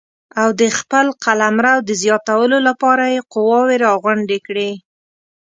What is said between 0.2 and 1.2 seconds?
او د خپل